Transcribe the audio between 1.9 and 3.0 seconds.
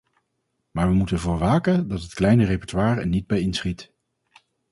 het kleine repertoire